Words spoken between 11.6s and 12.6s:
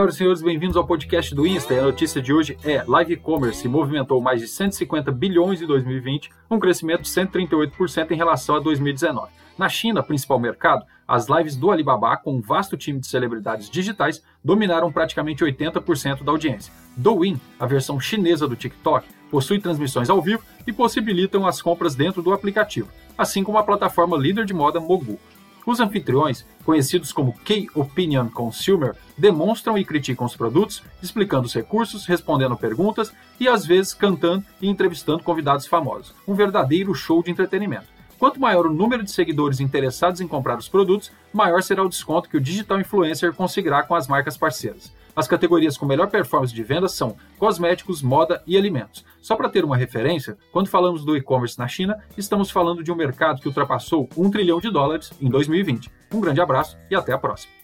Alibaba, com um